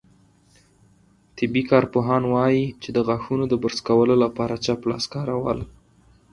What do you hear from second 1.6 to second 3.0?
کارپوهان وايي، چې د